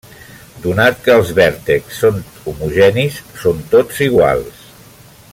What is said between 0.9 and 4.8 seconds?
que els vèrtexs són homogenis, són tots iguals.